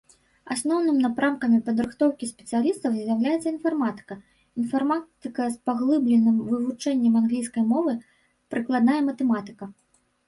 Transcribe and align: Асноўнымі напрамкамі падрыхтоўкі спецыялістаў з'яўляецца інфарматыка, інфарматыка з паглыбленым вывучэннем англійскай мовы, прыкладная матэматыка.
Асноўнымі 0.53 1.01
напрамкамі 1.07 1.57
падрыхтоўкі 1.67 2.29
спецыялістаў 2.29 2.95
з'яўляецца 2.95 3.47
інфарматыка, 3.55 4.13
інфарматыка 4.63 5.43
з 5.57 5.71
паглыбленым 5.71 6.43
вывучэннем 6.49 7.13
англійскай 7.23 7.63
мовы, 7.75 7.93
прыкладная 8.55 9.01
матэматыка. 9.13 9.63